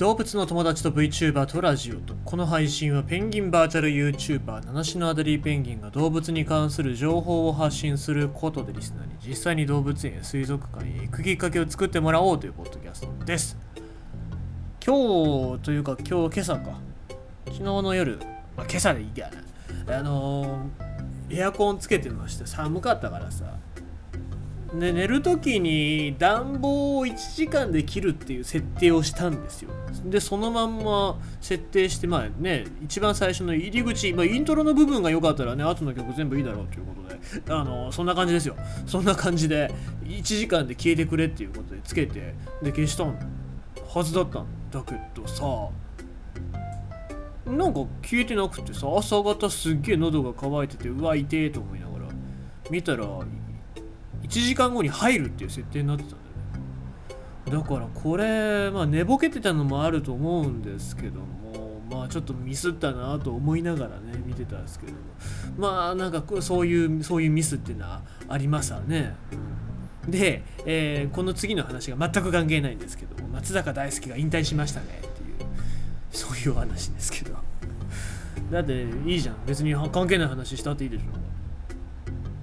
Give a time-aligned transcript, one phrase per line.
[0.00, 13.58] 動物の友達と VTuber とラジオとこの配信はペンギンバーチャル YouTuber 七種のアデリーペンギンが動物に関する情報を発信することでリスナーに実際に動物園や水族館へ行くきっかけを作ってもらおうというポッドキャストです。
[14.82, 16.80] 今日というか今日今朝か。
[17.48, 18.18] 昨日の夜、
[18.56, 19.28] まあ、今朝でいいか
[19.86, 23.44] なあのー、エアコンつけてまして寒かったからさ。
[24.74, 29.70] で寝る時に暖房を1時間で切るっていう設定をしたんですよ。
[30.04, 38.56] でそのまんま設定してまあね一番最初の入り口、まあ、イントロの部分が良かったらね後の曲全部いいだろうということであのそんな感じですよ。
[38.86, 39.72] そんな感じで
[40.04, 45.44] 1時間で消えてくれっていうことでつけてで消したはずだったんだけどさ
[47.44, 52.04] なんか消えてなくてさ朝方すっげえ喉が渇いててうわ痛えと思いながら
[52.70, 53.04] 見たら
[54.30, 57.62] 時間後に入るっていう設定になってたんだよね。
[57.64, 64.98] だからこれまあ寝ぼけてたのもあると思うんですけどもまあちょっとミスったなと思いながらね見てたんですけども。
[65.58, 69.16] まあなんかそういうそういうミスっていうのはありますわね、
[70.08, 75.48] で、えー、この次の話が全く関係ないんですけど松坂大輔が引退しましたねっていう
[76.12, 77.36] そういう話ですけど。
[78.50, 79.36] だっていいじゃん。
[79.46, 81.29] 別に関係ない話したっていいでしょ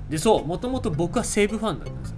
[0.09, 2.17] でそうもともと僕は西武ファンなんですよ。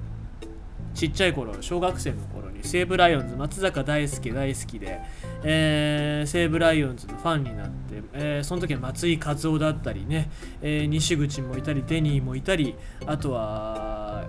[0.93, 4.99] ちっちゃい頃小学生の頃に西武ライオンズ松坂大輔大好きで、
[5.43, 7.73] えー、西武ライオンズのファンになって、
[8.13, 10.29] えー、その時は松井一夫だったりね、
[10.61, 14.25] えー、西口もいたりデニーもいたりあとは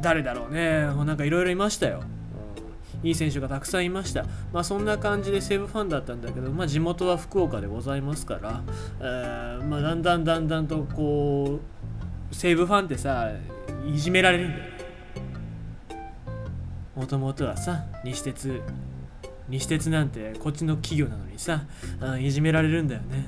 [0.00, 2.02] 誰だろうねもうなんかいろいろいましたよ。
[3.02, 4.24] いい選手がたくさんいました。
[4.52, 8.62] まあそんな感じで西武ファンだったんだけど、まあ地元は福岡でございますから、
[9.00, 11.75] えー、まあだんだんだんだんとこう
[12.36, 13.30] 西武ファンってさ
[13.90, 14.64] いじめられるんだよ。
[16.94, 18.60] もともとはさ西鉄
[19.48, 21.64] 西鉄なんてこっちの企業なのにさ
[22.20, 23.24] いじめられるんだよね。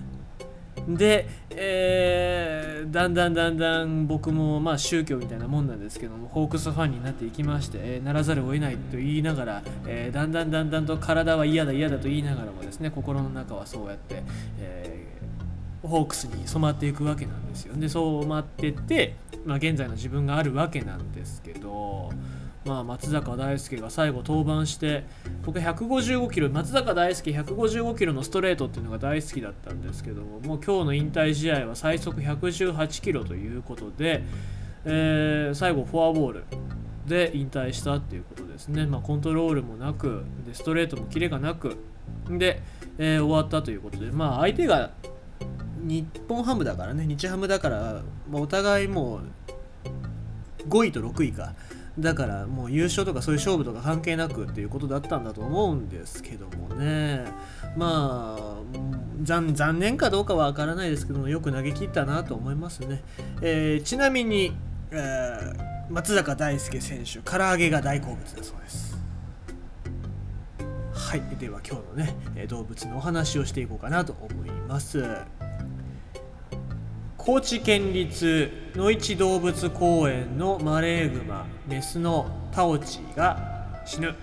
[0.87, 14.23] で、えー、だんだんだんだん僕もまあ宗教みたいなもんなんですけどもホークスファンになっていきまして、えー、ならざるを得ないと言いながら、えー、だんだんだんだんと体は嫌だ嫌だと言いながらもですね心の中はそうやって、
[14.61, 15.18] えー
[15.83, 17.75] ホークスに染まっていくわけなんですよ。
[17.77, 22.11] でそう染まってって、まあ、現在の自分があるわけなんですけど、
[22.65, 25.05] まあ、松坂大輔が最後登板して
[25.45, 34.23] 僕155キロ松坂大輔155キロのストレートっていうのが大好きだったんですけどもう今日の引退試合は最速118キロということで、
[34.85, 36.45] えー、最後フォアボール
[37.07, 41.77] で引退したっていうことですね、まあ、コントロールもなくでストレートもキレがなく
[42.29, 42.61] で、
[42.99, 44.91] えー、終わったということで、まあ、相手が
[45.83, 47.07] 日本ハムだからね。
[47.07, 49.21] 日ハムだから、まあ、お互いもう
[50.69, 51.55] 5位と6位か。
[51.99, 57.25] だからもう優勝とかそういう勝負とか関係なくっていうことだったんだと思うんですけどもね。
[57.77, 58.59] まあ
[59.23, 63.03] 残残念かどうかは分からないですけどもよく投げ切ったなと思いますね、
[63.43, 64.57] えー、ちなみに、
[64.93, 68.97] えー、松坂大輔選手唐揚げが大好物だそうです。
[70.93, 71.23] はい。
[71.39, 75.03] では今日のね動物のお話をしていこうかなと思います。
[77.29, 84.15] 高知県立野市動物公園のマレーグマメスのタオチが死ぬ。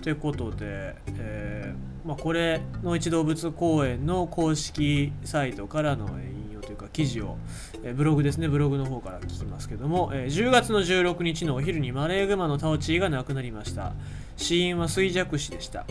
[0.00, 7.36] ということで、えーまあ、これ野市動物公園の公式サイトからの引用というか記事を、
[7.82, 8.46] えー、ブログですね。
[8.46, 13.94] ブログの方から聞きますけども、えー、10月の16日のお昼にマレーグマのタオチーが亡くなりました。
[14.36, 15.86] 死因は衰弱死でした。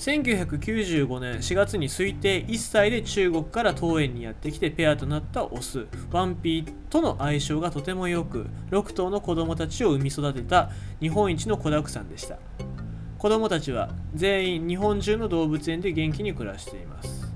[0.00, 12.38] 1995年4月に推定1歳で中国から東園にやってきてペアとなったオスワンピーとの相性がとても良く6頭の子供たちを産み育てた日本一の子だくさんでした。
[13.18, 17.30] 子供たちは全員日本中の動物園で元気に暮らしています。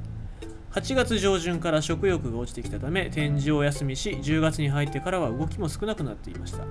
[0.73, 6.65] 8月上旬から食欲が落ちてきたため展示をお休みし10月に入ってからは動きも少なくなっていました。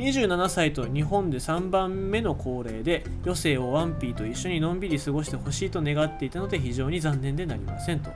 [0.00, 8.10] 27歳と日本で3番目の高齢で余生をワンピーと一緒にのんびり過ごしてほしいと願っていたので非常に残念でなりませんと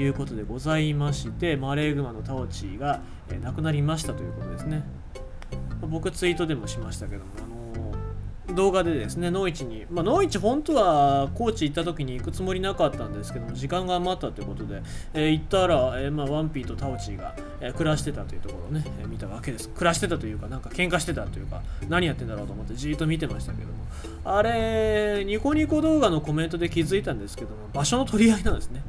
[0.00, 3.02] いうことでございましてマレーグマのタオチーが、
[3.42, 4.84] 亡くなりましたということですね。
[5.82, 7.45] 僕ツイートでもしましたけども
[8.56, 14.82] 動画でですね、野市に、まあ、野市本当は高知行った時に行くつもりなかったんですけども、時間が余ったということで、
[15.14, 19.68] えー、行ったら、えー、まあ、ワンピーとタオチーが、えー、暮らしてたというところをね、え見たわけです。
[19.68, 23.74] 暮らしてたというか、なんか喧嘩してたというか、何やってんだろうと思ってじーっと見てましたけども、
[24.24, 28.82] あれ、ニコニコ動画のコメントで気づいたんですけども、場所の取り合いなんですね。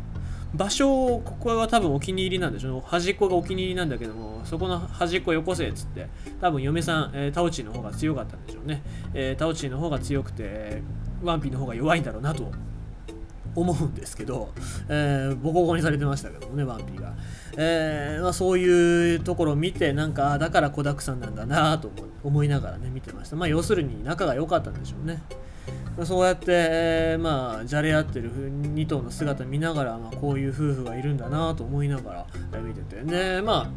[0.54, 6.08] 場所をここは多分お気に入りなんでしょう端っこがお気に入りなんだけどもそこの端っこよこせっつって
[6.40, 8.82] 多分嫁さん、えー、タオチーの方が強かったんでしょうね、
[9.14, 10.82] えー、タオチーの方が強くて
[11.22, 12.52] ワンピーの方が弱いんだろうなと
[13.56, 14.54] 思うんですけど、
[14.88, 17.16] えー、ボコボコにされてましたけどもね、ワンピーが。
[17.58, 21.90] えー、まあ、そういうところを見て、なんか、だから子だくさんなんだなと
[22.24, 23.36] 思いながらね、見てました。
[23.36, 25.24] まあ、要するに仲が良かったんでしょうね。
[26.06, 33.02] そうやって、まあ、じゃれ合ってる2頭の姿見ながら、まあ、こういう夫婦がいるんだなと思いながら見てて。
[33.04, 33.72] で、ま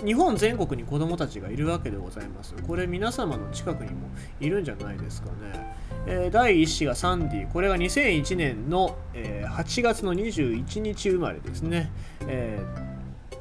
[0.00, 2.54] あ、日本全国に子供たちがいるわけでございます。
[2.66, 4.08] これ皆様の近くにも
[4.40, 5.76] いるんじゃないですかね。
[6.06, 11.90] えー、第1子がサンディ、これが2001年の、えー、8月の21日生まれですね。
[12.26, 12.85] えー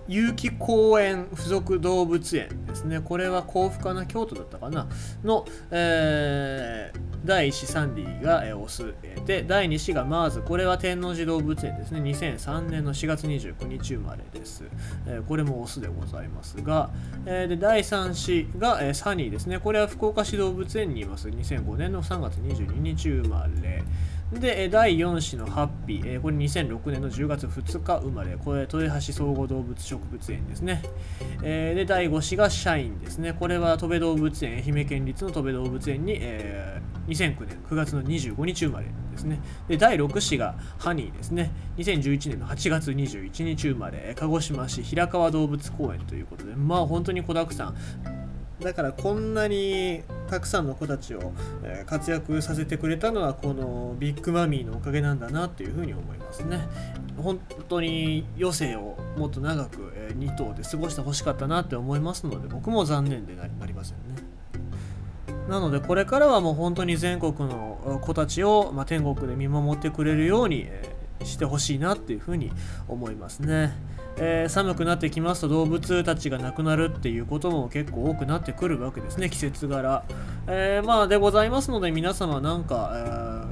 [0.07, 2.99] 有機公園附属動物園ですね。
[2.99, 4.05] これは甲府かな？
[4.05, 4.87] 京都だったかな？
[5.23, 8.93] の、えー、第1子サンディが、オス
[9.25, 10.41] で第2子がマーズ。
[10.41, 12.01] これは天王寺動物園ですね。
[12.01, 14.63] 2003年の4月29日生まれです、
[15.07, 16.91] えー、これもオスでございますが、
[17.25, 19.59] えー、で第3子が、えー、サニーですね。
[19.59, 21.29] これは福岡市動物園にいます。
[21.29, 23.83] 2005年の3月22日生まれ。
[24.39, 30.81] で、第4子のハッピー、これ2006年の10月2日生まれ、これ豊橋総合動物植物園ですね。
[31.41, 33.33] で、第5子がシャインですね。
[33.33, 39.39] これは戸部動物園、愛媛県立の戸部動物園に、え、2009年9月の25日生まれですね。
[39.67, 41.51] で、第6子がハニーですね。
[41.77, 47.75] 2011年の8月21日生まれ、鹿児島市平川動物公園ということで、まあ本当に子だくさん。
[48.61, 51.33] だからこんなにたくさんの子たちを
[51.85, 56.67] 活躍させてくれたのはこのビッグマミーのおかげなんだなというふうに思いますね。
[57.17, 64.23] 本当に余生をもっと長く2頭で過ごしてほしかったなって思いますので僕も残念でなりませんね。
[65.49, 70.67] なのでこれからはもう本当に全国の子たちを、ま、天国で見守ってくれるように
[71.23, 72.51] してほしいなっていうふに
[72.87, 73.73] 思いますね。
[74.17, 80.05] えー、寒くなってきますと動物たちが亡くなるっていうことも結構多くなってくるわけですね季節柄、
[80.47, 82.93] えー、まあでございますので皆様なんか、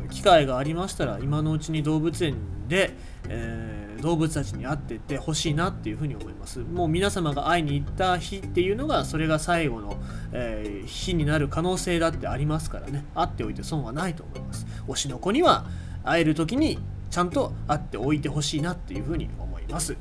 [0.03, 2.35] えー、機会がありましたら今のうちに動物園
[2.69, 2.95] で、
[3.27, 6.59] え動物たちに会ってってほしいなっていうふうに思います。
[6.59, 9.97] もう皆様が会いに行った日っていうのがそれが最後の、
[10.33, 13.05] え日になる可能性だってありますからね。
[13.15, 14.65] 会っておいて損はないと思います。
[14.87, 15.65] 推しの子には
[16.03, 16.79] 会える時に
[17.13, 19.95] ちゃんと会っておいてほしいなっていうふうに思います。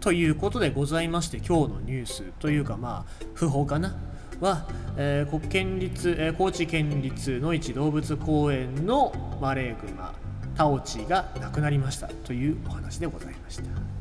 [0.00, 3.96] ということでございまして今日のニュースというかまあ不法かな？
[4.38, 4.66] は、
[4.98, 10.14] えー、国県立、えー、高知県立の市動物公園のマレーグマ
[10.56, 13.99] タオチが亡くなりましたというお話でございました。